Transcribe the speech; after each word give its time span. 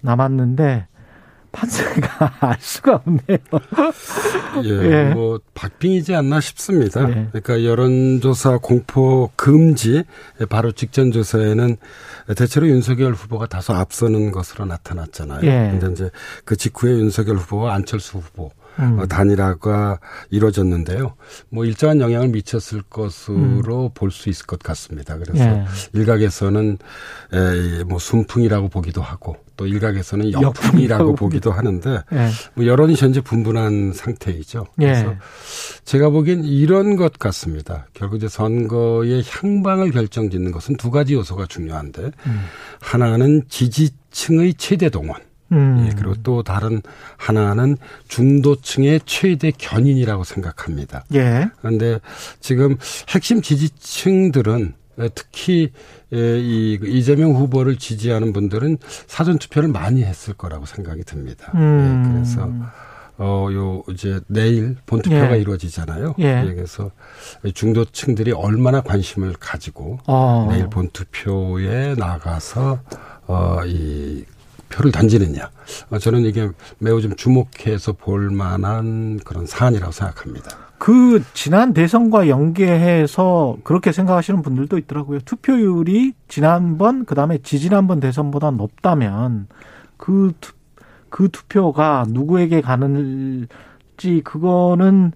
남았는데 0.00 0.86
판세가 1.50 2.36
알 2.40 2.56
수가 2.60 2.96
없네요. 2.96 3.38
예, 4.64 4.68
예. 5.08 5.14
뭐 5.14 5.40
박빙이지 5.54 6.14
않나 6.14 6.40
싶습니다. 6.40 7.08
예. 7.08 7.28
그러니까 7.32 7.64
여론조사 7.64 8.58
공포 8.58 9.30
금지 9.34 10.04
바로 10.48 10.72
직전 10.72 11.10
조사에는 11.10 11.76
대체로 12.36 12.68
윤석열 12.68 13.14
후보가 13.14 13.46
다소 13.46 13.72
앞서는 13.72 14.30
것으로 14.30 14.66
나타났잖아요. 14.66 15.40
예. 15.44 15.70
근데 15.70 15.92
이제 15.92 16.10
그 16.44 16.56
직후에 16.56 16.92
윤석열 16.92 17.36
후보와 17.36 17.74
안철수 17.74 18.18
후보 18.18 18.50
음. 18.78 19.00
어, 19.00 19.06
단일화가 19.06 19.98
이루어졌는데요. 20.30 21.14
뭐 21.48 21.64
일정한 21.64 22.00
영향을 22.00 22.28
미쳤을 22.28 22.82
것으로 22.82 23.90
볼수 23.94 24.28
있을 24.28 24.46
것 24.46 24.60
같습니다. 24.60 25.16
그래서 25.18 25.44
음. 25.44 25.64
예. 25.66 25.98
일각에서는 25.98 26.78
에, 27.32 27.84
뭐 27.84 27.98
순풍이라고 27.98 28.68
보기도 28.68 29.02
하고 29.02 29.36
또 29.58 29.66
일각에서는 29.66 30.32
역풍이라고 30.32 31.16
보기도 31.16 31.50
하는데 31.50 32.02
예. 32.12 32.28
뭐 32.54 32.64
여론이 32.64 32.94
현재 32.94 33.20
분분한 33.20 33.92
상태이죠. 33.92 34.66
예. 34.80 34.84
그래서 34.84 35.14
제가 35.84 36.08
보기엔 36.08 36.44
이런 36.44 36.96
것 36.96 37.18
같습니다. 37.18 37.86
결국 37.92 38.16
이제 38.16 38.28
선거의 38.28 39.22
향방을 39.26 39.90
결정짓는 39.90 40.52
것은 40.52 40.76
두 40.76 40.90
가지 40.90 41.14
요소가 41.14 41.46
중요한데 41.46 42.02
음. 42.26 42.44
하나는 42.80 43.42
지지층의 43.48 44.54
최대 44.54 44.88
동원. 44.88 45.20
음. 45.50 45.86
예, 45.86 45.94
그리고 45.96 46.14
또 46.22 46.42
다른 46.42 46.80
하나는 47.16 47.76
중도층의 48.06 49.00
최대 49.06 49.50
견인이라고 49.50 50.22
생각합니다. 50.22 51.04
예. 51.14 51.48
그런데 51.58 51.98
지금 52.40 52.76
핵심 53.08 53.42
지지층들은 53.42 54.74
특히 55.14 55.72
예, 56.12 56.40
이 56.40 56.78
이재명 56.82 57.32
후보를 57.32 57.76
지지하는 57.76 58.32
분들은 58.32 58.78
사전 59.06 59.38
투표를 59.38 59.68
많이 59.68 60.02
했을 60.02 60.34
거라고 60.34 60.66
생각이 60.66 61.04
듭니다. 61.04 61.52
음. 61.54 62.04
예, 62.06 62.12
그래서 62.12 62.50
어, 63.18 63.48
요, 63.52 63.82
이제 63.90 64.20
내일 64.28 64.76
본투표가 64.86 65.36
예. 65.36 65.40
이루어지잖아요. 65.40 66.14
예. 66.20 66.44
그래서 66.54 66.90
중도층들이 67.52 68.32
얼마나 68.32 68.80
관심을 68.80 69.34
가지고 69.40 69.98
어. 70.06 70.46
내일 70.50 70.70
본투표에 70.70 71.96
나가서 71.96 72.80
어, 73.26 73.58
이 73.66 74.24
표를 74.68 74.92
던지느냐. 74.92 75.50
어, 75.90 75.98
저는 75.98 76.20
이게 76.22 76.50
매우 76.78 77.00
좀 77.00 77.14
주목해서 77.16 77.92
볼 77.92 78.30
만한 78.30 79.18
그런 79.24 79.46
사안이라고 79.46 79.92
생각합니다. 79.92 80.68
그 80.78 81.22
지난 81.34 81.74
대선과 81.74 82.28
연계해서 82.28 83.58
그렇게 83.64 83.90
생각하시는 83.92 84.42
분들도 84.42 84.78
있더라고요. 84.78 85.20
투표율이 85.24 86.12
지난번 86.28 87.04
그다음에 87.04 87.38
지지난번 87.38 87.98
대선보다 88.00 88.52
높다면 88.52 89.48
그, 89.96 90.32
투, 90.40 90.52
그 91.10 91.28
투표가 91.30 92.04
누구에게 92.08 92.60
가는지 92.60 93.48
그거는 94.22 95.12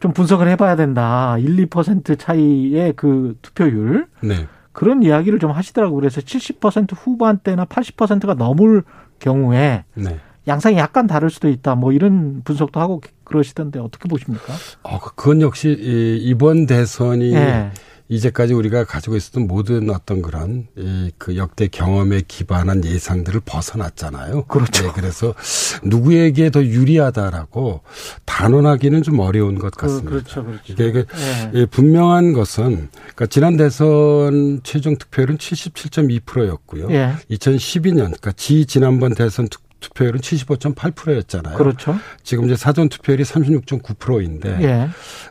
좀 0.00 0.12
분석을 0.12 0.46
해봐야 0.48 0.76
된다. 0.76 1.36
1, 1.38 1.66
2% 1.66 2.18
차이의 2.18 2.92
그 2.94 3.36
투표율 3.42 4.06
네. 4.20 4.46
그런 4.78 5.02
이야기를 5.02 5.40
좀 5.40 5.50
하시더라고요. 5.50 5.98
그래서 5.98 6.20
70% 6.20 6.92
후반대나 6.94 7.64
80%가 7.64 8.34
넘을 8.34 8.84
경우에 9.18 9.82
네. 9.94 10.20
양상이 10.46 10.76
약간 10.76 11.08
다를 11.08 11.30
수도 11.30 11.48
있다. 11.48 11.74
뭐 11.74 11.90
이런 11.90 12.42
분석도 12.44 12.78
하고 12.78 13.00
그러시던데 13.24 13.80
어떻게 13.80 14.08
보십니까? 14.08 14.52
어, 14.84 15.00
그건 15.00 15.42
역시 15.42 15.76
이 15.76 16.18
이번 16.22 16.66
대선이 16.66 17.34
예. 17.34 17.72
이제까지 18.08 18.54
우리가 18.54 18.84
가지고 18.84 19.16
있었던 19.16 19.46
모든 19.46 19.90
어떤 19.90 20.22
그런 20.22 20.66
이 20.76 21.08
그 21.18 21.36
역대 21.36 21.68
경험에 21.68 22.22
기반한 22.26 22.84
예상들을 22.84 23.40
벗어났잖아요. 23.44 24.44
그렇죠. 24.44 24.84
네, 24.84 24.92
그래서 24.94 25.34
누구에게 25.82 26.50
더 26.50 26.64
유리하다라고 26.64 27.82
단언하기는 28.24 29.02
좀 29.02 29.18
어려운 29.18 29.58
것 29.58 29.72
그, 29.72 29.82
같습니다. 29.82 30.10
그 30.10 30.14
렇죠, 30.16 30.44
그렇죠. 30.44 30.72
이게, 30.72 30.88
이게 30.88 30.98
예. 30.98 31.50
예, 31.54 31.66
분명한 31.66 32.32
것은 32.32 32.88
그러니까 32.92 33.26
지난 33.26 33.56
대선 33.56 34.60
최종 34.62 34.96
투표율은 34.96 35.38
77.2%였고요. 35.38 36.88
예. 36.90 37.14
2012년 37.30 37.96
그러니까 37.96 38.32
지 38.32 38.64
지난번 38.64 39.14
대선 39.14 39.48
투, 39.48 39.58
투표율은 39.80 40.20
75.8%였잖아요. 40.20 41.56
그렇죠. 41.56 41.96
지금 42.22 42.44
이제 42.46 42.56
사전 42.56 42.88
투표율이 42.88 43.24
36.9%인데 43.24 44.58
예. 44.62 44.88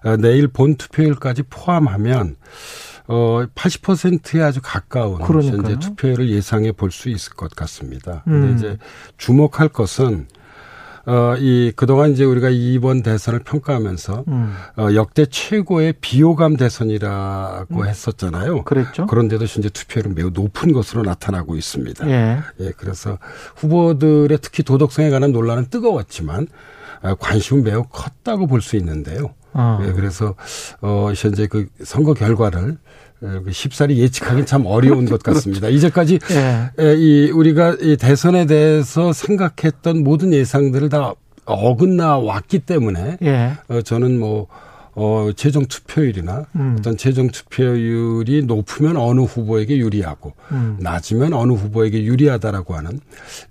어, 0.09 0.17
내일 0.17 0.47
본 0.47 0.75
투표율까지 0.75 1.43
포함하면 1.49 2.35
어 3.09 3.45
80%에 3.55 4.41
아주 4.41 4.59
가까운 4.61 5.21
그러니까요. 5.21 5.61
현재 5.61 5.79
투표율을 5.79 6.29
예상해 6.29 6.71
볼 6.73 6.91
수 6.91 7.09
있을 7.09 7.33
것 7.33 7.51
같습니다. 7.55 8.21
근데 8.25 8.47
음. 8.47 8.55
이제 8.55 8.77
주목할 9.17 9.69
것은 9.69 10.27
어 11.07 11.35
이 11.39 11.71
그동안 11.75 12.11
이제 12.11 12.23
우리가 12.25 12.49
이번 12.49 13.01
대선을 13.01 13.39
평가하면서 13.39 14.25
음. 14.27 14.53
어 14.77 14.87
역대 14.93 15.25
최고의 15.25 15.93
비호감 16.01 16.57
대선이라고 16.57 17.85
했었잖아요. 17.85 18.63
그랬죠. 18.63 19.05
그런데도 19.07 19.45
현재 19.45 19.69
투표율은 19.69 20.15
매우 20.15 20.29
높은 20.31 20.73
것으로 20.73 21.03
나타나고 21.03 21.55
있습니다. 21.55 22.09
예. 22.09 22.39
예, 22.59 22.71
그래서 22.75 23.17
후보들의 23.55 24.37
특히 24.41 24.63
도덕성에 24.63 25.09
관한 25.09 25.31
논란은 25.31 25.67
뜨거웠지만 25.69 26.47
아, 27.01 27.15
관심은 27.15 27.63
매우 27.63 27.83
컸다고 27.83 28.47
볼 28.47 28.61
수 28.61 28.75
있는데요. 28.75 29.33
어. 29.53 29.79
예, 29.87 29.93
그래서 29.93 30.35
어 30.81 31.11
현재 31.15 31.47
그 31.47 31.67
선거 31.83 32.13
결과를 32.13 32.71
어, 32.71 32.75
그 32.75 32.77
쉽사리 33.51 33.99
예측하기는 33.99 34.45
참 34.45 34.65
어려운 34.65 35.05
것 35.05 35.23
같습니다. 35.23 35.69
이제까지 35.69 36.19
예. 36.31 36.83
에, 36.83 36.95
이 36.95 37.31
우리가 37.31 37.77
이 37.81 37.97
대선에 37.97 38.45
대해서 38.45 39.13
생각했던 39.13 40.03
모든 40.03 40.33
예상들을 40.33 40.89
다 40.89 41.13
어긋나 41.45 42.17
왔기 42.17 42.59
때문에 42.59 43.17
예. 43.23 43.53
어, 43.69 43.81
저는 43.81 44.19
뭐 44.19 44.47
어, 44.93 45.29
최종 45.35 45.65
투표율이나 45.67 46.47
음. 46.55 46.75
어떤 46.79 46.97
최종 46.97 47.29
투표율이 47.29 48.43
높으면 48.45 48.97
어느 48.97 49.21
후보에게 49.21 49.77
유리하고 49.77 50.33
음. 50.51 50.77
낮으면 50.79 51.33
어느 51.33 51.53
후보에게 51.53 52.03
유리하다라고 52.03 52.73
하는 52.75 52.99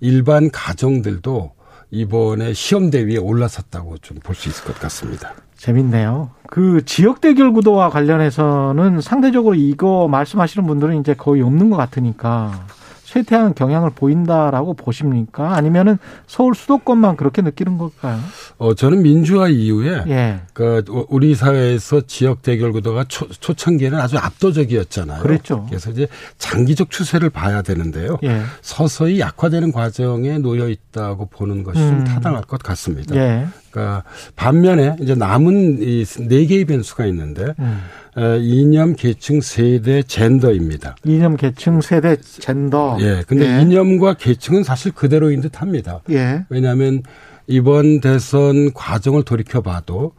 일반 0.01 0.51
가정들도 0.51 1.56
이번에 1.91 2.53
시험 2.53 2.89
대위에 2.89 3.17
올라섰다고 3.17 3.97
좀 3.99 4.17
볼 4.23 4.35
수 4.35 4.49
있을 4.49 4.65
것 4.65 4.77
같습니다. 4.79 5.33
재밌네요. 5.55 6.29
그 6.49 6.83
지역 6.85 7.21
대결 7.21 7.51
구도와 7.51 7.89
관련해서는 7.89 9.01
상대적으로 9.01 9.55
이거 9.55 10.07
말씀하시는 10.07 10.67
분들은 10.67 10.99
이제 10.99 11.13
거의 11.15 11.41
없는 11.41 11.69
것 11.69 11.77
같으니까 11.77 12.65
쇠퇴한 13.07 13.55
경향을 13.55 13.91
보인다라고 13.91 14.73
보십니까? 14.73 15.55
아니면은 15.55 15.97
서울 16.27 16.53
수도권만 16.53 17.15
그렇게 17.15 17.41
느끼는 17.41 17.77
걸까요? 17.77 18.19
어, 18.57 18.73
저는 18.73 19.01
민주화 19.01 19.47
이후에 19.47 20.03
예. 20.07 20.41
그 20.51 20.83
우리 21.07 21.33
사회에서 21.33 22.01
지역 22.01 22.41
대결 22.41 22.73
구도가 22.73 23.05
초, 23.07 23.29
초창기에는 23.29 23.97
아주 23.97 24.17
압도적이었잖아요. 24.17 25.23
그랬죠. 25.23 25.65
그래서 25.69 25.89
이제 25.91 26.07
장기적 26.37 26.91
추세를 26.91 27.29
봐야 27.29 27.61
되는데요. 27.61 28.17
예. 28.23 28.41
서서히 28.61 29.21
약화되는 29.21 29.71
과정에 29.71 30.37
놓여 30.39 30.67
있다고 30.67 31.27
보는 31.27 31.63
것이 31.63 31.79
좀 31.79 31.99
음. 31.99 32.03
타당할 32.03 32.41
것 32.41 32.61
같습니다. 32.61 33.15
예. 33.15 33.47
그러니까 33.77 34.03
반면에 34.35 34.95
이제 35.01 35.15
남은 35.15 35.77
이 35.81 36.05
네 36.27 36.45
개의 36.45 36.65
변수가 36.65 37.05
있는데 37.07 37.53
음. 37.59 37.79
어, 38.15 38.35
이념, 38.37 38.95
계층, 38.95 39.41
세대, 39.41 40.01
젠더입니다. 40.01 40.95
이념, 41.03 41.37
계층, 41.37 41.81
세대, 41.81 42.17
젠더. 42.19 42.97
예. 43.01 43.23
근데 43.27 43.45
예. 43.57 43.61
이념과 43.61 44.15
계층은 44.15 44.63
사실 44.63 44.91
그대로인 44.91 45.41
듯 45.41 45.61
합니다. 45.61 46.01
예. 46.09 46.43
왜냐하면 46.49 47.03
이번 47.45 48.01
대선 48.01 48.73
과정을 48.73 49.23
돌이켜 49.23 49.61
봐도 49.61 50.13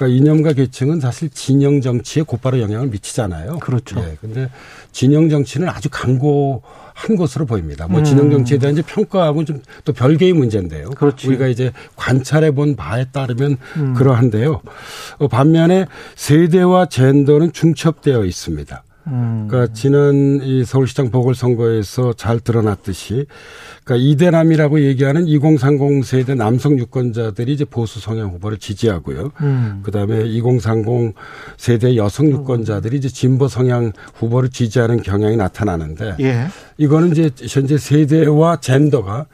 그러니까 0.00 0.06
이념과 0.08 0.52
계층은 0.54 1.00
사실 1.00 1.28
진영 1.28 1.82
정치에 1.82 2.22
곧바로 2.22 2.58
영향을 2.60 2.88
미치잖아요. 2.88 3.58
그렇죠. 3.58 4.00
예. 4.00 4.16
근데 4.18 4.48
진영 4.92 5.28
정치는 5.28 5.68
아주 5.68 5.90
강고한 5.90 7.16
것으로 7.18 7.44
보입니다. 7.44 7.86
뭐 7.86 7.98
음. 8.00 8.04
진영 8.04 8.30
정치에 8.30 8.56
대한 8.56 8.72
이제 8.72 8.82
평가하고 8.82 9.44
좀 9.44 9.60
또 9.84 9.92
별개의 9.92 10.32
문제인데요. 10.32 10.90
그렇지. 10.90 11.28
우리가 11.28 11.48
이제 11.48 11.72
관찰해 11.96 12.52
본 12.52 12.76
바에 12.76 13.06
따르면 13.12 13.56
음. 13.76 13.94
그러한데요. 13.94 14.60
어, 15.18 15.28
반면에 15.28 15.86
세대와 16.16 16.86
젠더는 16.86 17.52
중첩되어 17.52 18.24
있습니다. 18.24 18.82
음. 19.10 19.46
그러니까 19.48 19.72
지난 19.72 20.40
이 20.42 20.64
서울시장 20.64 21.10
보궐선거에서 21.10 22.12
잘 22.14 22.40
드러났듯이 22.40 23.26
그러니까 23.84 24.08
이대남이라고 24.08 24.80
얘기하는 24.82 25.26
2030 25.26 26.04
세대 26.04 26.34
남성 26.34 26.78
유권자들이 26.78 27.52
이제 27.52 27.64
보수 27.64 28.00
성향 28.00 28.30
후보를 28.30 28.58
지지하고요. 28.58 29.32
음. 29.40 29.80
그다음에 29.82 30.24
2030 30.26 31.14
세대 31.56 31.96
여성 31.96 32.30
유권자들이 32.30 32.96
이제 32.96 33.08
진보 33.08 33.48
성향 33.48 33.92
후보를 34.14 34.50
지지하는 34.50 35.02
경향이 35.02 35.36
나타나는데 35.36 36.16
예. 36.20 36.46
이거는 36.78 37.12
이제 37.12 37.30
현재 37.48 37.76
세대와 37.78 38.60
젠더가 38.60 39.26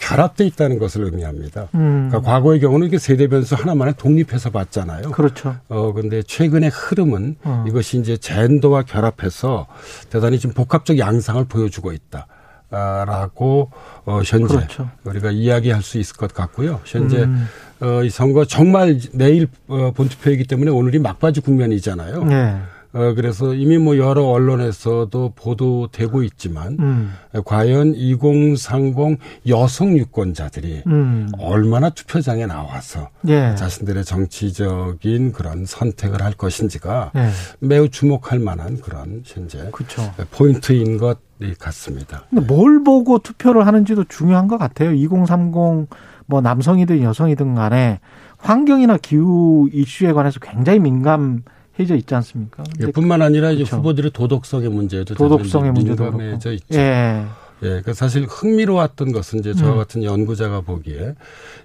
결합돼 0.00 0.46
있다는 0.46 0.78
것을 0.78 1.04
의미합니다. 1.04 1.68
음. 1.74 2.08
그러니까 2.10 2.20
과거의 2.30 2.60
경우는 2.60 2.86
이게 2.86 2.98
세대 2.98 3.28
변수 3.28 3.54
하나만에 3.54 3.92
독립해서 3.96 4.50
봤잖아요. 4.50 5.10
그렇죠. 5.12 5.56
어 5.68 5.92
근데 5.92 6.22
최근의 6.22 6.70
흐름은 6.70 7.36
어. 7.44 7.64
이것이 7.68 7.98
이제 7.98 8.16
젠더와 8.16 8.82
결합해서 8.82 9.66
대단히 10.10 10.38
좀 10.38 10.52
복합적 10.52 10.98
양상을 10.98 11.44
보여주고 11.46 11.92
있다. 11.92 12.26
아, 12.70 13.04
라고 13.06 13.70
어 14.04 14.20
현재 14.24 14.56
그렇죠. 14.56 14.90
우리가 15.04 15.30
이야기할 15.30 15.82
수 15.82 15.98
있을 15.98 16.16
것 16.16 16.34
같고요. 16.34 16.80
현재 16.84 17.22
음. 17.22 17.46
어, 17.80 18.02
이 18.02 18.10
선거 18.10 18.44
정말 18.44 18.98
내일 19.12 19.48
어, 19.68 19.92
본투표이기 19.94 20.44
때문에 20.44 20.70
오늘이 20.70 20.98
막바지 20.98 21.40
국면이잖아요. 21.40 22.24
네. 22.24 22.56
어, 22.94 23.12
그래서 23.14 23.54
이미 23.54 23.76
뭐 23.76 23.96
여러 23.98 24.22
언론에서도 24.24 25.32
보도되고 25.34 26.22
있지만 26.22 26.76
음. 26.78 27.12
과연 27.44 27.94
2030 27.96 29.18
여성 29.48 29.98
유권자들이 29.98 30.84
음. 30.86 31.28
얼마나 31.38 31.90
투표장에 31.90 32.46
나와서 32.46 33.08
예. 33.26 33.54
자신들의 33.56 34.04
정치적인 34.04 35.32
그런 35.32 35.66
선택을 35.66 36.22
할 36.22 36.34
것인지가 36.34 37.10
예. 37.16 37.28
매우 37.58 37.88
주목할 37.88 38.38
만한 38.38 38.80
그런 38.80 39.22
현재 39.24 39.68
그렇죠. 39.72 40.14
포인트인 40.30 40.98
것 40.98 41.18
같습니다. 41.58 42.24
근데 42.30 42.46
뭘 42.46 42.84
보고 42.84 43.18
투표를 43.18 43.66
하는지도 43.66 44.04
중요한 44.04 44.46
것 44.46 44.56
같아요. 44.56 44.92
2030 44.92 45.88
뭐 46.26 46.40
남성이든 46.40 47.02
여성이든 47.02 47.56
간에 47.56 47.98
환경이나 48.38 48.98
기후 48.98 49.68
이슈에 49.72 50.12
관해서 50.12 50.38
굉장히 50.38 50.78
민감 50.78 51.42
해져 51.78 51.96
있지 51.96 52.14
않습니까? 52.14 52.62
예, 52.80 52.86
뿐만 52.86 53.22
아니라 53.22 53.50
이제 53.50 53.64
그렇죠. 53.64 53.76
후보들의 53.78 54.12
도덕성의 54.12 54.68
문제도 54.70 55.14
도덕성의 55.14 55.72
문제도 55.72 56.02
민감해져 56.04 56.50
그렇고. 56.50 56.54
있죠. 56.54 56.78
예. 56.78 57.24
예, 57.62 57.82
그 57.84 57.94
사실 57.94 58.24
흥미로웠던 58.24 59.12
것은 59.12 59.40
이제 59.40 59.54
저와 59.54 59.72
음. 59.72 59.78
같은 59.78 60.04
연구자가 60.04 60.60
보기에 60.60 61.14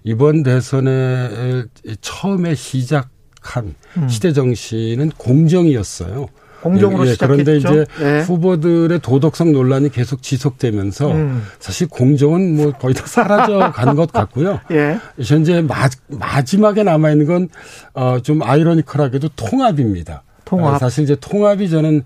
이번 0.04 0.44
대선에 0.44 1.64
처음에 2.02 2.56
시작한 2.56 3.76
음. 3.98 4.08
시대 4.08 4.32
정신은 4.34 5.12
공정이었어요. 5.18 6.28
공정으로 6.62 7.06
예, 7.06 7.10
예, 7.10 7.14
시작했죠. 7.14 7.44
그런데 7.44 7.58
이제 7.58 7.86
예. 8.02 8.22
후보들의 8.22 9.00
도덕성 9.00 9.52
논란이 9.54 9.90
계속 9.92 10.22
지속되면서 10.22 11.12
음. 11.12 11.44
사실 11.60 11.88
공정은 11.88 12.56
뭐 12.56 12.72
거의 12.72 12.94
다 12.94 13.06
사라져 13.06 13.72
간 13.72 13.96
것 13.98 14.12
같고요. 14.12 14.60
예. 14.72 14.98
현재 15.24 15.62
마, 15.62 15.88
마지막에 16.08 16.84
남아 16.84 17.12
있는 17.12 17.26
건 17.26 17.50
어, 17.94 18.20
좀 18.22 18.44
아이러니컬하게도 18.44 19.30
통합입니다. 19.36 20.24
통합. 20.46 20.76
어, 20.76 20.78
사실 20.80 21.04
이제 21.04 21.16
통합이 21.20 21.70
저는 21.70 22.04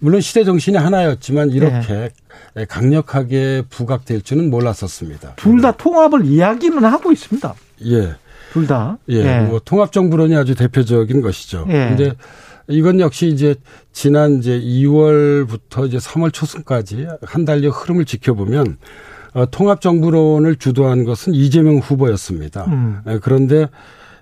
물론 0.00 0.20
시대 0.20 0.44
정신이 0.44 0.76
하나였지만 0.76 1.50
이렇게 1.50 2.10
네. 2.54 2.64
강력하게 2.66 3.62
부각될 3.70 4.22
줄은 4.22 4.50
몰랐었습니다. 4.50 5.34
둘 5.36 5.60
다 5.60 5.70
통합을 5.72 6.24
이야기는 6.26 6.84
하고 6.84 7.12
있습니다. 7.12 7.54
예. 7.86 8.14
둘 8.52 8.66
다. 8.66 8.98
예. 9.08 9.40
뭐 9.40 9.60
통합 9.64 9.92
정부론이 9.92 10.36
아주 10.36 10.54
대표적인 10.54 11.20
것이죠. 11.22 11.66
예. 11.68 11.72
근데 11.88 12.12
이건 12.68 13.00
역시 13.00 13.28
이제 13.28 13.54
지난 13.92 14.38
이제 14.38 14.58
2월부터 14.58 15.86
이제 15.86 15.98
3월 15.98 16.32
초순까지 16.32 17.06
한 17.22 17.44
달여 17.44 17.70
흐름을 17.70 18.04
지켜보면 18.04 18.78
어, 19.34 19.46
통합 19.50 19.80
정부론을 19.80 20.56
주도한 20.56 21.04
것은 21.04 21.34
이재명 21.34 21.78
후보였습니다. 21.78 22.64
음. 22.66 23.00
예, 23.08 23.18
그런데 23.20 23.66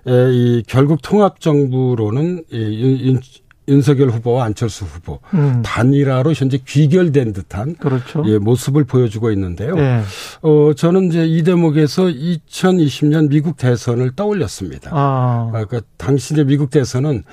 에, 0.07 0.31
이 0.31 0.63
결국 0.67 1.01
통합 1.01 1.39
정부론은 1.39 2.45
이 2.51 3.07
윤, 3.07 3.19
윤석열 3.67 4.09
후보와 4.09 4.45
안철수 4.45 4.85
후보 4.85 5.19
음. 5.33 5.61
단일화로 5.63 6.33
현재 6.33 6.57
귀결된 6.57 7.31
듯한 7.31 7.75
그렇죠. 7.75 8.23
예, 8.25 8.37
모습을 8.37 8.83
보여주고 8.83 9.31
있는데요. 9.31 9.77
예. 9.77 10.01
어, 10.41 10.73
저는 10.73 11.05
이제 11.05 11.25
이 11.25 11.43
대목에서 11.43 12.03
2020년 12.03 13.29
미국 13.29 13.55
대선을 13.57 14.15
떠올렸습니다. 14.15 14.91
아. 14.93 15.51
아, 15.53 15.65
그 15.65 15.81
당시 15.97 16.33
이제 16.33 16.43
미국 16.43 16.71
대선은 16.71 17.17
어, 17.17 17.23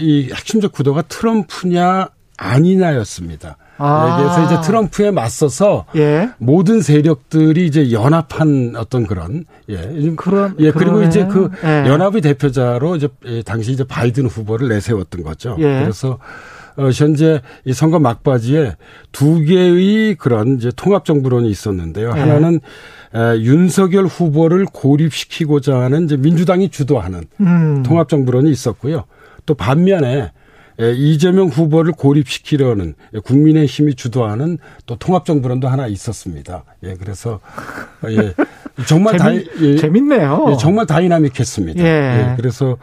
이 0.00 0.30
핵심적 0.32 0.72
구도가 0.72 1.02
트럼프냐 1.02 2.08
아니냐였습니다. 2.36 3.56
아. 3.76 4.16
네, 4.16 4.22
그래서 4.22 4.44
이제 4.44 4.66
트럼프에 4.66 5.10
맞서서 5.10 5.86
예. 5.96 6.30
모든 6.38 6.80
세력들이 6.80 7.66
이제 7.66 7.90
연합한 7.90 8.74
어떤 8.76 9.06
그런 9.06 9.44
예. 9.68 9.76
그런 10.16 10.54
예, 10.60 10.70
그리고 10.70 10.92
그러네. 10.92 11.08
이제 11.08 11.26
그 11.26 11.50
예. 11.64 11.84
연합의 11.88 12.20
대표자로 12.22 12.96
이제 12.96 13.08
예, 13.26 13.42
당시 13.42 13.72
이제 13.72 13.84
바이든 13.84 14.26
후보를 14.26 14.68
내세웠던 14.68 15.22
거죠. 15.24 15.56
예. 15.58 15.80
그래서 15.80 16.18
어, 16.76 16.90
현재 16.90 17.40
이 17.64 17.72
선거 17.72 17.98
막바지에 17.98 18.76
두 19.12 19.40
개의 19.40 20.16
그런 20.16 20.56
이제 20.56 20.70
통합 20.74 21.04
정부론이 21.04 21.48
있었는데요. 21.48 22.12
예. 22.16 22.20
하나는 22.20 22.60
에, 23.14 23.40
윤석열 23.40 24.06
후보를 24.06 24.66
고립시키고자 24.66 25.80
하는 25.80 26.04
이제 26.04 26.16
민주당이 26.16 26.70
주도하는 26.70 27.24
음. 27.40 27.82
통합 27.84 28.08
정부론이 28.08 28.50
있었고요. 28.50 29.04
또 29.46 29.54
반면에 29.54 30.32
에, 30.80 30.92
이재명 30.92 31.48
후보를 31.48 31.92
고립시키려는 31.92 32.94
예, 33.14 33.18
국민의힘이 33.20 33.94
주도하는 33.94 34.58
또 34.86 34.96
통합 34.96 35.24
정부론도 35.24 35.68
하나 35.68 35.86
있었습니다. 35.86 36.64
예, 36.82 36.94
그래서 36.94 37.40
어, 38.02 38.10
예, 38.10 38.34
정말 38.86 39.16
다 39.16 39.30
재밌, 39.30 39.46
예, 39.60 39.76
재밌네요. 39.76 40.46
예, 40.50 40.56
정말 40.56 40.86
다이나믹했습니다. 40.86 41.82
예. 41.82 41.86
예, 41.86 42.34
그래서 42.36 42.76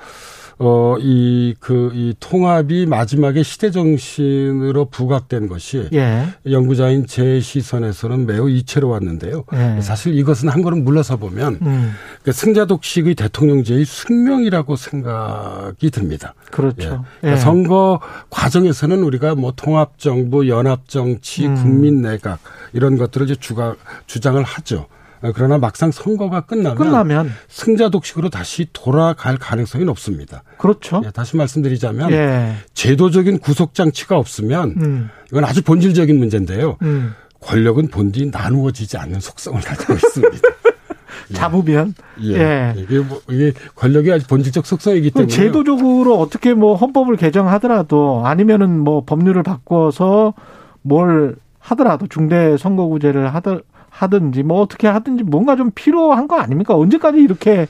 어, 0.59 0.95
이, 0.99 1.55
그, 1.59 1.91
이 1.93 2.13
통합이 2.19 2.85
마지막에 2.85 3.43
시대 3.43 3.71
정신으로 3.71 4.85
부각된 4.85 5.47
것이 5.47 5.89
예. 5.93 6.27
연구자인 6.49 7.07
제 7.07 7.39
시선에서는 7.39 8.25
매우 8.25 8.49
이채로웠는데요. 8.49 9.45
예. 9.53 9.81
사실 9.81 10.17
이것은 10.17 10.49
한 10.49 10.61
걸음 10.61 10.83
물러서 10.83 11.17
보면 11.17 11.59
음. 11.61 11.91
그 12.23 12.31
승자 12.31 12.65
독식의 12.65 13.15
대통령제의 13.15 13.85
숙명이라고 13.85 14.75
생각이 14.75 15.89
듭니다. 15.91 16.33
예. 16.37 16.51
그렇죠. 16.51 16.75
그러니까 16.75 17.05
예. 17.23 17.35
선거 17.37 17.99
과정에서는 18.29 19.03
우리가 19.03 19.35
뭐 19.35 19.53
통합 19.55 19.97
정부, 19.97 20.47
연합 20.47 20.87
정치, 20.87 21.47
음. 21.47 21.55
국민 21.55 22.01
내각 22.01 22.39
이런 22.73 22.97
것들을 22.97 23.25
이제 23.25 23.35
주가 23.39 23.75
주장을 24.05 24.41
하죠. 24.43 24.87
어, 25.21 25.31
그러나 25.33 25.57
막상 25.57 25.91
선거가 25.91 26.41
끝나면, 26.41 26.75
끝나면 26.75 27.31
승자 27.47 27.89
독식으로 27.89 28.29
다시 28.29 28.67
돌아갈 28.73 29.37
가능성이 29.37 29.85
높습니다. 29.85 30.43
그렇죠. 30.57 31.01
예, 31.05 31.11
다시 31.11 31.37
말씀드리자면 31.37 32.11
예. 32.11 32.55
제도적인 32.73 33.39
구속 33.39 33.73
장치가 33.73 34.17
없으면 34.17 34.75
음. 34.77 35.09
이건 35.31 35.45
아주 35.45 35.61
본질적인 35.61 36.17
문제인데요. 36.17 36.77
음. 36.81 37.13
권력은 37.39 37.87
본디 37.87 38.27
나누어지지 38.31 38.97
않는 38.97 39.19
속성을 39.19 39.59
가지고 39.61 39.93
있습니다. 39.93 40.37
예. 41.31 41.33
잡으면 41.33 41.93
예. 42.23 42.33
예. 42.35 42.73
이게 42.77 42.99
뭐 42.99 43.21
이게 43.29 43.53
권력의 43.75 44.13
아주 44.13 44.27
본질적 44.27 44.65
속성이기 44.65 45.11
때문에 45.11 45.31
제도적으로 45.31 46.19
어떻게 46.19 46.53
뭐 46.53 46.75
헌법을 46.75 47.15
개정하더라도 47.15 48.23
아니면은 48.25 48.79
뭐 48.79 49.03
법률을 49.05 49.43
바꿔서 49.43 50.33
뭘 50.81 51.35
하더라도 51.59 52.07
중대 52.07 52.57
선거구제를 52.57 53.33
하더, 53.33 53.61
하든지 53.91 54.41
뭐 54.43 54.61
어떻게 54.61 54.87
하든지 54.87 55.23
뭔가 55.23 55.55
좀 55.55 55.69
필요한 55.75 56.27
거 56.27 56.39
아닙니까? 56.39 56.75
언제까지 56.75 57.19
이렇게 57.19 57.67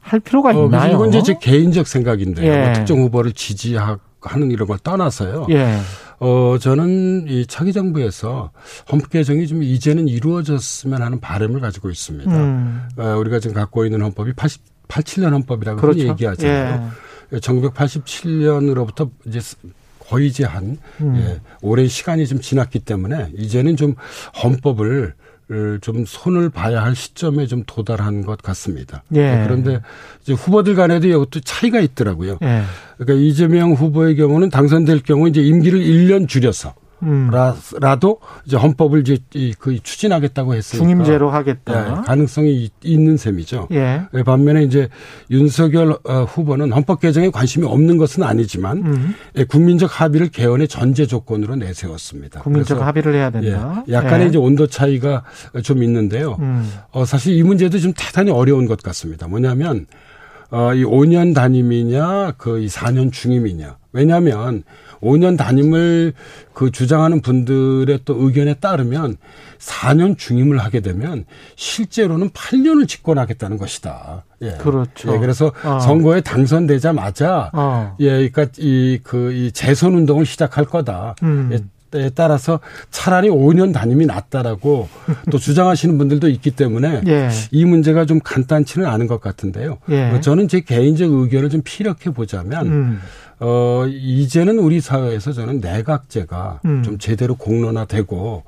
할 0.00 0.20
필요가 0.20 0.50
어, 0.50 0.64
있나요? 0.64 0.94
이건 0.94 1.08
이제 1.08 1.22
제 1.22 1.38
개인적 1.40 1.86
생각인데요. 1.86 2.52
예. 2.52 2.64
뭐 2.64 2.72
특정 2.74 2.98
후보를 2.98 3.32
지지하는 3.32 4.50
이런 4.50 4.68
걸 4.68 4.78
떠나서요. 4.78 5.46
예. 5.50 5.78
어, 6.18 6.56
저는 6.60 7.26
이 7.28 7.46
차기 7.46 7.72
정부에서 7.72 8.50
헌법 8.90 9.10
개정이 9.10 9.46
좀 9.46 9.62
이제는 9.62 10.08
이루어졌으면 10.08 11.02
하는 11.02 11.20
바람을 11.20 11.60
가지고 11.60 11.90
있습니다. 11.90 12.30
음. 12.36 12.88
어, 12.96 13.16
우리가 13.18 13.38
지금 13.38 13.54
갖고 13.54 13.84
있는 13.84 14.02
헌법이 14.02 14.32
80, 14.34 14.62
87년 14.88 15.32
헌법이라고. 15.32 15.80
흔히 15.80 16.08
얘기하잖아요. 16.08 16.90
1987년으로부터 17.32 19.10
이제 19.26 19.40
거의 20.08 20.28
이제 20.28 20.44
한 20.44 20.78
음. 21.00 21.16
예, 21.16 21.40
오랜 21.62 21.88
시간이 21.88 22.26
좀 22.26 22.40
지났기 22.40 22.80
때문에 22.80 23.32
이제는 23.36 23.76
좀 23.76 23.94
헌법을 24.42 25.14
좀 25.80 26.04
손을 26.04 26.50
봐야 26.50 26.82
할 26.82 26.96
시점에 26.96 27.46
좀 27.46 27.62
도달한 27.66 28.22
것 28.22 28.42
같습니다. 28.42 29.04
예. 29.14 29.42
그런데 29.44 29.80
이제 30.22 30.32
후보들 30.32 30.74
간에도 30.74 31.06
이것도 31.06 31.40
차이가 31.40 31.80
있더라고요. 31.80 32.38
예. 32.42 32.62
그러니까 32.98 33.24
이재명 33.24 33.72
후보의 33.72 34.16
경우는 34.16 34.50
당선될 34.50 35.02
경우 35.02 35.28
이제 35.28 35.40
임기를 35.40 35.78
1년 35.80 36.28
줄여서 36.28 36.74
음. 37.02 37.30
라도 37.80 38.20
이제 38.46 38.56
헌법을 38.56 39.00
이제 39.00 39.18
그 39.58 39.78
추진하겠다고 39.82 40.54
했으니까 40.54 40.84
중임제로 40.86 41.30
하겠다. 41.30 41.98
예, 41.98 42.02
가능성이 42.04 42.70
있는 42.82 43.16
셈이죠. 43.16 43.68
예. 43.72 44.02
예, 44.14 44.22
반면에 44.22 44.62
이제 44.62 44.88
윤석열 45.30 45.96
어, 46.04 46.24
후보는 46.24 46.72
헌법 46.72 47.00
개정에 47.00 47.30
관심이 47.30 47.66
없는 47.66 47.98
것은 47.98 48.22
아니지만 48.22 48.78
음. 48.78 49.14
예, 49.36 49.44
국민적 49.44 50.00
합의를 50.00 50.28
개헌의 50.28 50.68
전제 50.68 51.06
조건으로 51.06 51.56
내세웠습니다. 51.56 52.40
국민적 52.40 52.80
합의를 52.80 53.14
해야 53.14 53.30
된다. 53.30 53.84
예, 53.88 53.92
약간의 53.92 54.24
예. 54.26 54.28
이제 54.30 54.38
온도 54.38 54.66
차이가 54.66 55.22
좀 55.62 55.82
있는데요. 55.82 56.36
음. 56.40 56.70
어, 56.92 57.04
사실 57.04 57.34
이 57.34 57.42
문제도 57.42 57.78
좀 57.78 57.92
대단히 57.96 58.30
어려운 58.30 58.66
것 58.66 58.82
같습니다. 58.82 59.28
뭐냐면 59.28 59.86
어, 60.50 60.72
이 60.74 60.84
5년 60.84 61.34
단임이냐, 61.34 62.32
그 62.38 62.60
이 62.60 62.68
4년 62.68 63.12
중임이냐. 63.12 63.76
왜냐하면 63.92 64.62
5년 65.00 65.36
단임을 65.36 66.12
그 66.52 66.70
주장하는 66.70 67.20
분들의 67.20 68.00
또 68.04 68.16
의견에 68.18 68.54
따르면 68.54 69.16
4년 69.58 70.18
중임을 70.18 70.58
하게 70.58 70.80
되면 70.80 71.24
실제로는 71.56 72.30
8년을 72.30 72.88
집권하겠다는 72.88 73.58
것이다. 73.58 74.24
예. 74.42 74.52
그렇죠. 74.52 75.14
예, 75.14 75.18
그래서 75.18 75.52
어. 75.64 75.80
선거에 75.80 76.20
당선되자마자 76.20 77.50
어. 77.52 77.96
예, 78.00 78.28
그러니까 78.28 78.46
이그 78.58 79.32
이 79.32 79.52
재선 79.52 79.94
운동을 79.94 80.26
시작할 80.26 80.66
거다. 80.66 81.16
음. 81.22 81.50
예, 81.52 81.58
에 81.96 82.10
따라서 82.10 82.60
차라리 82.90 83.28
5년 83.28 83.72
단임이 83.72 84.06
낫다라고 84.06 84.88
또 85.30 85.38
주장하시는 85.38 85.96
분들도 85.98 86.28
있기 86.28 86.50
때문에 86.52 87.02
예. 87.06 87.28
이 87.50 87.64
문제가 87.64 88.04
좀 88.04 88.20
간단치는 88.22 88.86
않은 88.86 89.06
것 89.06 89.20
같은데요. 89.20 89.78
예. 89.90 90.10
어, 90.10 90.20
저는 90.20 90.48
제 90.48 90.60
개인적 90.60 91.10
의견을 91.10 91.50
좀 91.50 91.62
피력해 91.64 92.10
보자면 92.10 92.66
음. 92.66 93.00
어 93.38 93.84
이제는 93.88 94.58
우리 94.58 94.80
사회에서 94.80 95.32
저는 95.32 95.60
내각제가 95.60 96.60
음. 96.64 96.82
좀 96.82 96.98
제대로 96.98 97.34
공론화되고 97.34 98.44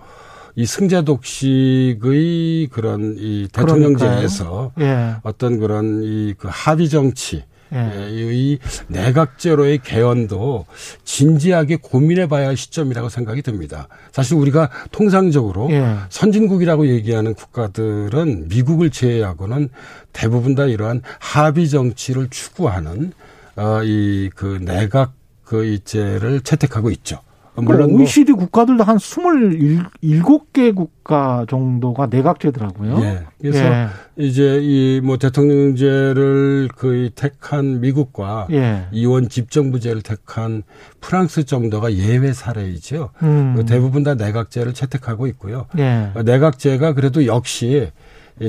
이 0.57 0.67
승자 0.67 1.03
독식의 1.03 2.69
그런 2.73 3.15
이 3.19 3.49
대통령제에서 3.53 4.73
예. 4.81 5.15
어떤 5.23 5.59
그런 5.59 6.03
이 6.03 6.35
그 6.39 6.49
합의 6.51 6.89
정치 6.89 7.45
예. 7.73 8.09
예, 8.11 8.35
이 8.35 8.59
내각제로의 8.87 9.79
개헌도 9.79 10.67
진지하게 11.05 11.77
고민해봐야 11.77 12.49
할 12.49 12.57
시점이라고 12.57 13.09
생각이 13.09 13.43
듭니다. 13.43 13.89
사실 14.13 14.37
우리가 14.37 14.71
통상적으로 14.91 15.71
예. 15.71 15.97
선진국이라고 16.09 16.89
얘기하는 16.89 17.35
국가들은 17.35 18.49
미국을 18.49 18.91
제외하고는 18.91 19.69
대부분 20.13 20.55
다 20.55 20.65
이러한 20.65 21.03
합의 21.21 21.69
정치를 21.69 22.29
추구하는 22.31 23.13
어, 23.57 23.83
이 23.83 24.31
그 24.35 24.59
내각 24.63 25.13
그 25.45 25.65
이제를 25.65 26.43
채택하고 26.43 26.91
있죠. 26.91 27.21
물론 27.63 27.91
뭐 27.93 28.01
OECD 28.03 28.33
국가들도 28.33 28.85
한 28.85 28.97
27개 28.97 30.75
국가 30.75 31.45
정도가 31.49 32.07
내각제더라고요. 32.07 32.99
예. 33.03 33.21
그래서 33.41 33.65
예. 33.65 33.87
이제 34.17 34.59
이 34.63 35.01
뭐 35.03 35.17
대통령제를 35.17 36.69
거의 36.77 37.11
택한 37.15 37.81
미국과 37.81 38.49
예. 38.51 38.87
이원 38.93 39.29
집정부제를 39.29 40.03
택한 40.03 40.63
프랑스 41.01 41.45
정도가 41.45 41.95
예외 41.95 42.33
사례이죠. 42.33 43.11
음. 43.23 43.55
그 43.57 43.65
대부분 43.65 44.03
다 44.03 44.15
내각제를 44.15 44.75
채택하고 44.75 45.27
있고요. 45.29 45.67
예. 45.79 46.11
내각제가 46.25 46.95
그래도 46.95 47.27
역시 47.27 47.69
이 47.69 47.91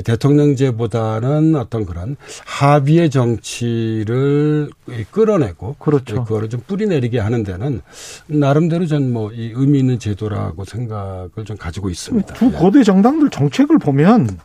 대통령제보다는 0.04 1.56
어떤 1.56 1.84
그런 1.86 2.16
합의의 2.44 3.10
정치를 3.10 4.70
끌어내고 5.10 5.76
그렇죠. 5.78 6.24
그거를 6.24 6.48
좀 6.48 6.60
뿌리내리게 6.66 7.18
하는 7.18 7.42
데는 7.42 7.80
나름대로 8.26 8.86
전 8.86 9.12
뭐 9.12 9.30
이 9.32 9.52
의미 9.54 9.78
있는 9.80 9.98
제도라고 9.98 10.64
생각을 10.64 11.30
좀 11.44 11.56
가지고 11.56 11.88
있습니다. 11.90 12.34
두 12.34 12.50
거대 12.52 12.82
정당들 12.82 13.30
정책을 13.30 13.78
보면 13.78 14.38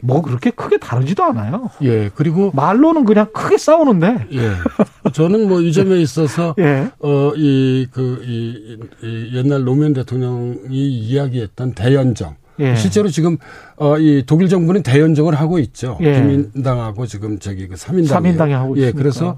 뭐 0.00 0.20
그렇게 0.22 0.50
크게 0.50 0.76
다르지도 0.78 1.24
않아요. 1.24 1.70
예. 1.82 2.10
그리고 2.14 2.50
말로는 2.54 3.04
그냥 3.04 3.26
크게 3.32 3.56
싸우는데. 3.56 4.26
예. 4.32 4.50
저는 5.12 5.48
뭐 5.48 5.60
이 5.62 5.72
점에 5.72 5.96
있어서 6.00 6.54
예. 6.60 6.90
어, 7.00 7.32
이, 7.34 7.86
그, 7.90 8.22
이, 8.24 8.78
이 9.02 9.36
옛날 9.36 9.64
노무현 9.64 9.94
대통령이 9.94 10.68
이야기했던 10.70 11.72
대연정. 11.72 12.36
예. 12.60 12.74
실제로 12.76 13.08
지금, 13.08 13.36
어, 13.76 13.98
이 13.98 14.24
독일 14.26 14.48
정부는 14.48 14.82
대연정을 14.82 15.34
하고 15.34 15.58
있죠. 15.58 15.98
예. 16.00 16.14
국민당하고 16.14 17.06
지금 17.06 17.38
저기 17.38 17.68
그 17.68 17.74
3인당. 17.76 18.06
삼인당이 18.06 18.52
하고 18.52 18.76
예, 18.76 18.80
있으니까. 18.80 18.98
그래서, 18.98 19.36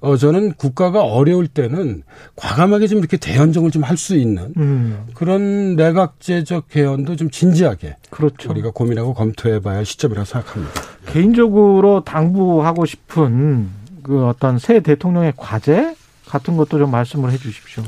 어, 0.00 0.16
저는 0.16 0.52
국가가 0.52 1.02
어려울 1.02 1.48
때는 1.48 2.02
과감하게 2.36 2.86
좀 2.86 3.00
이렇게 3.00 3.16
대연정을 3.16 3.72
좀 3.72 3.82
할 3.82 3.96
수 3.96 4.14
있는 4.16 4.52
음. 4.56 5.06
그런 5.14 5.74
내각제적 5.74 6.68
개헌도 6.68 7.16
좀 7.16 7.30
진지하게 7.30 7.96
그렇죠. 8.10 8.48
우리가 8.50 8.70
고민하고 8.70 9.12
검토해 9.14 9.58
봐야 9.60 9.78
할 9.78 9.84
시점이라고 9.84 10.24
생각합니다. 10.24 10.80
개인적으로 11.06 12.04
당부하고 12.04 12.86
싶은 12.86 13.70
그 14.04 14.24
어떤 14.26 14.58
새 14.60 14.78
대통령의 14.80 15.32
과제 15.36 15.96
같은 16.28 16.56
것도 16.56 16.78
좀 16.78 16.92
말씀을 16.92 17.32
해 17.32 17.36
주십시오. 17.36 17.82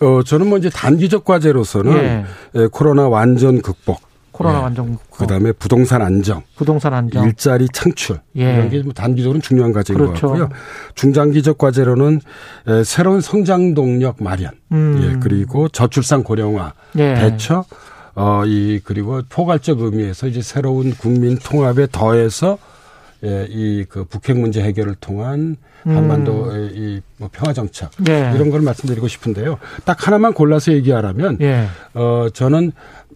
어, 0.00 0.22
저는 0.22 0.48
뭐 0.48 0.58
이제 0.58 0.70
단기적 0.70 1.24
과제로서는 1.24 1.92
예. 1.96 2.24
예, 2.56 2.66
코로나 2.70 3.08
완전 3.08 3.60
극복. 3.60 4.00
코로나 4.32 4.58
예. 4.58 4.62
완전 4.62 4.98
그다음에 5.10 5.52
부동산 5.52 6.00
안정, 6.00 6.42
부동산 6.56 6.94
안정. 6.94 7.24
일자리 7.26 7.68
창출 7.72 8.20
예. 8.36 8.54
이런 8.54 8.70
게뭐 8.70 8.92
단기적으로는 8.94 9.42
중요한 9.42 9.72
과제인 9.72 9.98
그렇죠. 9.98 10.28
것 10.28 10.38
같고요. 10.38 10.48
중장기적 10.94 11.58
과제로는 11.58 12.20
에, 12.68 12.84
새로운 12.84 13.20
성장 13.20 13.74
동력 13.74 14.22
마련, 14.22 14.52
음. 14.72 14.98
예, 15.02 15.18
그리고 15.20 15.68
저출산 15.68 16.22
고령화 16.22 16.72
예. 16.96 17.14
대처, 17.16 17.64
어, 18.14 18.42
이 18.46 18.80
그리고 18.82 19.20
포괄적 19.28 19.80
의미에서 19.80 20.28
이제 20.28 20.40
새로운 20.40 20.92
국민 20.92 21.36
통합에 21.38 21.88
더해서 21.92 22.56
예, 23.24 23.46
이그 23.50 24.04
북핵 24.04 24.38
문제 24.38 24.62
해결을 24.62 24.94
통한 25.00 25.56
한반도의 25.84 26.70
이뭐 26.74 27.28
평화 27.32 27.52
정착 27.52 27.90
음. 28.00 28.04
예. 28.08 28.32
이런 28.34 28.50
걸 28.50 28.60
말씀드리고 28.62 29.08
싶은데요. 29.08 29.58
딱 29.84 30.06
하나만 30.06 30.32
골라서 30.32 30.72
얘기하라면 30.72 31.38
예. 31.40 31.66
어, 31.94 32.28
저는 32.32 32.72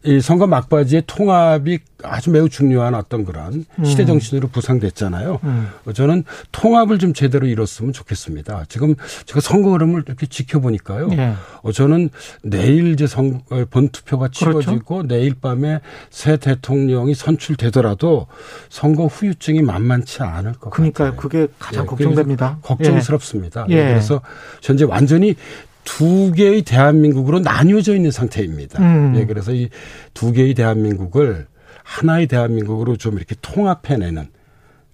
이 0.06 0.20
선거 0.20 0.46
막바지에 0.46 1.04
통합이 1.06 1.78
아주 2.02 2.30
매우 2.30 2.50
중요한 2.50 2.94
어떤 2.94 3.24
그런 3.24 3.64
시대 3.84 4.04
정신으로 4.04 4.48
부상됐잖아요. 4.48 5.40
음. 5.44 5.68
어, 5.86 5.92
저는 5.94 6.24
통합을 6.52 6.98
좀 6.98 7.14
제대로 7.14 7.46
이뤘으면 7.46 7.94
좋겠습니다. 7.94 8.66
지금 8.68 8.94
제가 9.24 9.40
선거 9.40 9.72
흐름을 9.72 10.04
이렇게 10.06 10.26
지켜보니까요. 10.26 11.08
예. 11.12 11.32
어, 11.62 11.72
저는 11.72 12.10
내일 12.42 12.92
이제 12.92 13.06
선, 13.06 13.40
어, 13.50 13.64
본투표가 13.70 14.28
그렇죠. 14.28 14.60
치러지고 14.60 15.04
내일 15.06 15.34
밤에 15.40 15.80
새 16.10 16.36
대통령이 16.36 17.14
선출되더라도 17.14 18.26
선거 18.68 19.06
후유증이 19.06 19.62
만만치 19.62 20.22
않을 20.22 20.52
것 20.54 20.68
그러니까요. 20.68 21.12
같아요. 21.12 21.20
그게 21.20 21.46
가장 21.58 21.84
예, 21.84 21.86
걱정됩니다. 21.86 22.58
걱정스럽습니다. 22.60 23.66
예. 23.70 23.74
예, 23.74 23.84
그래서 23.88 24.20
현재 24.62 24.84
완전히 24.84 25.34
두 25.84 26.32
개의 26.32 26.62
대한민국으로 26.62 27.40
나뉘어져 27.40 27.94
있는 27.94 28.10
상태입니다. 28.10 28.80
음. 28.82 29.14
예, 29.16 29.26
그래서 29.26 29.52
이 29.52 29.68
두 30.14 30.32
개의 30.32 30.54
대한민국을 30.54 31.46
하나의 31.82 32.26
대한민국으로 32.28 32.96
좀 32.96 33.16
이렇게 33.16 33.34
통합해내는 33.42 34.28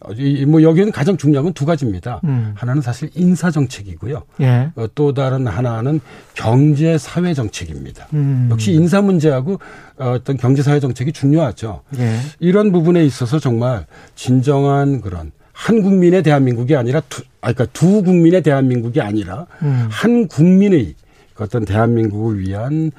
어, 0.03 0.13
이, 0.15 0.47
뭐 0.47 0.63
여기는 0.63 0.91
가장 0.93 1.19
중요한 1.19 1.45
건 1.45 1.53
두 1.53 1.67
가지입니다. 1.67 2.21
음. 2.25 2.53
하나는 2.57 2.81
사실 2.81 3.11
인사 3.15 3.51
정책이고요. 3.51 4.23
예. 4.41 4.71
어, 4.75 4.87
또 4.95 5.13
다른 5.13 5.47
하나는 5.47 6.01
경제 6.35 6.97
사회 6.97 7.35
정책입니다. 7.35 8.07
음. 8.15 8.49
역시 8.51 8.73
인사 8.73 9.03
문제하고 9.03 9.61
어, 9.99 10.13
어떤 10.13 10.39
경제 10.39 10.63
사회 10.63 10.81
정책이 10.81 11.13
중요하죠. 11.13 11.83
예. 11.99 12.17
이런 12.39 12.73
부분에 12.73 13.05
있어서 13.05 13.39
정말 13.39 13.85
진정한 14.15 15.03
그런 15.03 15.33
한 15.61 15.83
국민의 15.83 16.23
대한민국이 16.23 16.75
아니라 16.75 17.01
두, 17.11 17.21
아, 17.43 17.53
그러니까 17.53 17.67
두 17.75 18.03
국민의 18.03 18.43
대한민국이 18.43 19.03
아니라 19.03 19.47
음. 19.61 19.89
한 19.91 20.27
국민의 20.27 20.95
그 21.35 21.45
어떤 21.45 21.67
대한민국을 21.67 22.41
위한 22.41 22.91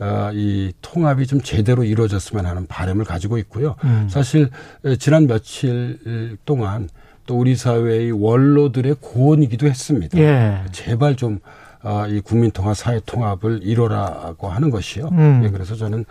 어, 0.00 0.30
이 0.34 0.72
통합이 0.82 1.28
좀 1.28 1.40
제대로 1.40 1.84
이루어졌으면 1.84 2.44
하는 2.44 2.66
바람을 2.66 3.04
가지고 3.04 3.38
있고요. 3.38 3.76
음. 3.84 4.08
사실 4.10 4.50
에, 4.84 4.96
지난 4.96 5.28
며칠 5.28 6.36
동안 6.44 6.88
또 7.26 7.38
우리 7.38 7.54
사회의 7.54 8.10
원로들의 8.10 8.96
고언이기도 9.00 9.68
했습니다. 9.68 10.18
예. 10.18 10.64
제발 10.72 11.14
좀 11.14 11.38
아, 11.82 12.08
이 12.08 12.18
국민 12.20 12.50
통합, 12.50 12.76
사회 12.76 12.98
통합을 13.06 13.60
이뤄라고 13.62 14.48
하는 14.48 14.70
것이요. 14.70 15.08
음. 15.12 15.42
예, 15.44 15.50
그래서 15.50 15.76
저는 15.76 16.04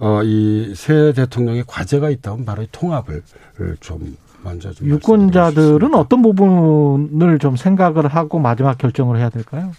어, 0.00 0.20
이 0.22 0.74
새 0.76 1.14
대통령의 1.14 1.64
과제가 1.66 2.10
있다면 2.10 2.44
바로 2.44 2.62
이 2.62 2.66
통합을 2.70 3.22
좀 3.80 4.16
유권자들은 4.82 5.94
어떤 5.94 6.22
부분을 6.22 7.38
좀 7.38 7.56
생각을 7.56 8.06
하고 8.08 8.38
마지막 8.38 8.78
결정을 8.78 9.18
해야 9.18 9.28
될까요? 9.30 9.70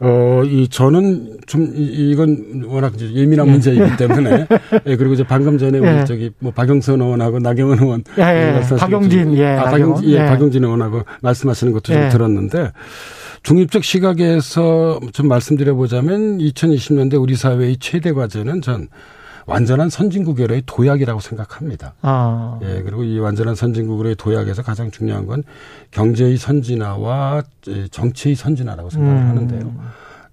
어, 0.00 0.42
이 0.44 0.68
저는 0.68 1.38
좀 1.46 1.72
이- 1.74 2.10
이건 2.12 2.64
워낙 2.68 2.92
이제 2.94 3.12
예민한 3.14 3.48
예. 3.48 3.50
문제이기 3.50 3.82
때문에 3.98 4.46
예, 4.86 4.96
그리고 4.96 5.14
이제 5.14 5.24
방금 5.24 5.58
전에 5.58 5.78
우리 5.78 5.88
예. 5.88 6.04
저기 6.04 6.30
뭐 6.38 6.52
박영선 6.52 7.00
의원하고 7.00 7.40
나경원 7.40 7.78
의원 7.80 8.04
예, 8.16 8.22
예. 8.22 8.52
말씀하신 8.52 8.78
박용진, 8.78 9.24
것도- 9.32 9.36
예, 9.38 9.46
아. 9.56 9.64
박용진 9.64 10.10
예, 10.10 10.14
예. 10.14 10.26
박용진 10.26 10.62
의원하고 10.62 11.02
말씀하시는 11.22 11.72
것도 11.72 11.92
좀 11.92 11.96
예. 12.04 12.08
들었는데 12.10 12.70
중립적 13.42 13.82
시각에서 13.82 15.00
좀 15.12 15.26
말씀드려보자면 15.26 16.38
2020년대 16.38 17.20
우리 17.20 17.34
사회의 17.34 17.76
최대 17.78 18.12
과제는 18.12 18.60
전 18.62 18.86
완전한 19.48 19.88
선진국으로의 19.88 20.62
도약이라고 20.66 21.20
생각합니다. 21.20 21.94
아. 22.02 22.58
예, 22.62 22.82
그리고 22.82 23.02
이 23.02 23.18
완전한 23.18 23.54
선진국으로의 23.54 24.14
도약에서 24.16 24.62
가장 24.62 24.90
중요한 24.90 25.26
건 25.26 25.42
경제의 25.90 26.36
선진화와 26.36 27.42
정치의 27.90 28.34
선진화라고 28.34 28.90
생각을 28.90 29.16
음. 29.16 29.28
하는데요. 29.28 29.74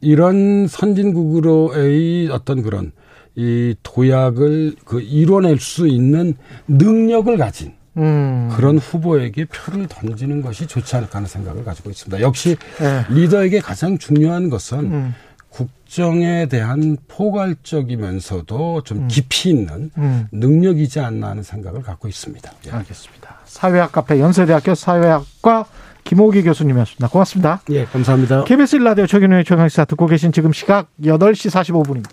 이런 0.02 0.68
선진국으로의 0.68 2.30
어떤 2.30 2.62
그런 2.62 2.92
이 3.36 3.76
도약을 3.84 4.76
그 4.84 5.02
이뤄낼 5.02 5.60
수 5.60 5.88
있는 5.88 6.36
능력을 6.68 7.38
가진 7.38 7.74
음. 7.98 8.50
그런 8.54 8.78
후보에게 8.78 9.46
표를 9.46 9.88
던지는 9.88 10.42
것이 10.42 10.68
좋지 10.68 10.98
않을까 10.98 11.18
하는 11.18 11.28
생각을 11.30 11.64
가지고 11.64 11.90
있습니다. 11.90 12.22
역시 12.22 12.58
예. 12.82 13.06
리더에게 13.14 13.60
가장 13.60 13.98
중요한 13.98 14.50
것은 14.50 14.80
음. 14.80 15.16
국정에 15.56 16.48
대한 16.48 16.98
포괄적이면서도 17.08 18.82
좀 18.84 19.08
깊이 19.08 19.52
있는 19.52 19.90
음. 19.98 20.28
능력이지 20.34 21.00
않나 21.00 21.30
하는 21.30 21.44
생각을 21.44 21.82
갖고 21.82 22.10
있습니다. 22.10 22.52
예. 22.68 22.72
알겠습니다. 22.72 23.40
사회학 23.46 23.94
카페 23.94 24.20
연세대학교 24.20 24.76
사회학과 24.76 25.66
김호기 26.04 26.44
교수님이었습니다. 26.44 27.08
고맙습니다. 27.08 27.62
예, 27.70 27.86
감사합니다. 27.86 28.44
KBS 28.44 28.76
일라디오 28.76 29.08
최경영의 29.08 29.46
최강시사 29.46 29.86
듣고 29.86 30.06
계신 30.08 30.32
지금 30.32 30.52
시각 30.52 30.90
8시 31.02 31.50
45분입니다. 31.50 32.12